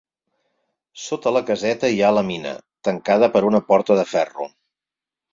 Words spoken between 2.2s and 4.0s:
mina, tancada per una porta